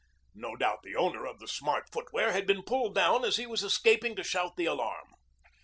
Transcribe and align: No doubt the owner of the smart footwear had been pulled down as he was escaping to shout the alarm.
No 0.33 0.55
doubt 0.55 0.79
the 0.81 0.95
owner 0.95 1.27
of 1.27 1.37
the 1.37 1.47
smart 1.47 1.85
footwear 1.91 2.31
had 2.31 2.47
been 2.47 2.63
pulled 2.63 2.95
down 2.95 3.23
as 3.23 3.35
he 3.37 3.45
was 3.45 3.61
escaping 3.61 4.15
to 4.15 4.23
shout 4.23 4.55
the 4.57 4.65
alarm. 4.65 5.13